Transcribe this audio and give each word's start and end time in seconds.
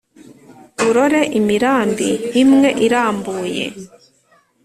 urore 0.87 1.21
imirambi 1.39 2.09
imwe 2.41 2.69
irambuye 2.85 3.65